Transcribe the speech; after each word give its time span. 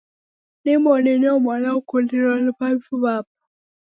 Nimoni 0.63 1.19
nio 1.19 1.35
mwana 1.43 1.69
ukundilo 1.79 2.31
ni 2.43 2.51
w'avi 2.57 2.89
w'apo. 3.03 3.35